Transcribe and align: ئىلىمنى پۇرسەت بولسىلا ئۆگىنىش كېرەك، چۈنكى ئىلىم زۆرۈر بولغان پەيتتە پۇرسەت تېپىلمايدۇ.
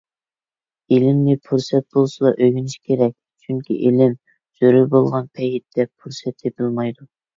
ئىلىمنى 0.95 1.35
پۇرسەت 1.49 1.85
بولسىلا 1.97 2.31
ئۆگىنىش 2.45 2.75
كېرەك، 2.91 3.13
چۈنكى 3.45 3.77
ئىلىم 3.91 4.15
زۆرۈر 4.63 4.91
بولغان 4.95 5.29
پەيتتە 5.41 5.87
پۇرسەت 5.93 6.39
تېپىلمايدۇ. 6.43 7.11